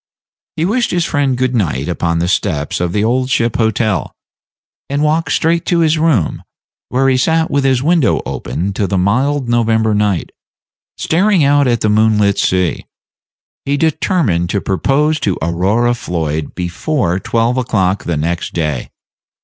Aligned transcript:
He 0.55 0.65
wished 0.65 0.89
his 0.89 1.05
friend 1.05 1.37
good 1.37 1.53
night 1.53 1.87
upon 1.87 2.17
the 2.17 2.27
steps 2.27 2.79
of 2.79 2.91
the 2.91 3.03
Old 3.03 3.29
Ship 3.29 3.55
Hotel, 3.55 4.11
and 4.89 5.03
walked 5.03 5.31
straight 5.31 5.63
to 5.67 5.81
his 5.81 5.99
room, 5.99 6.41
where 6.89 7.07
he 7.07 7.17
sat 7.17 7.51
with 7.51 7.63
his 7.65 7.83
window 7.83 8.19
open 8.25 8.73
to 8.73 8.87
the 8.87 8.97
mild 8.97 9.47
November 9.47 9.93
night, 9.93 10.31
staring 10.97 11.43
out 11.43 11.67
at 11.67 11.81
the 11.81 11.87
moonlit 11.89 12.39
sea. 12.39 12.87
He 13.63 13.77
determined 13.77 14.49
to 14.49 14.59
propose 14.59 15.19
to 15.19 15.37
Aurora 15.39 15.93
Floyd 15.93 16.55
before 16.55 17.19
twelve 17.19 17.55
o'clock 17.57 18.05
the 18.05 18.17
next 18.17 18.53
day. 18.55 18.89